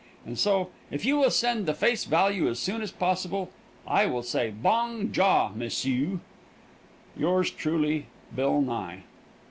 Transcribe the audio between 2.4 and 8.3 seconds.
as soon as possible, I will say bong jaw, messue. Yours truly,